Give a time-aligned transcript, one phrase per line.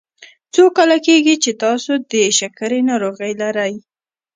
[0.53, 3.73] څو کاله کیږي چې تاسو د شکرې ناروغي لری؟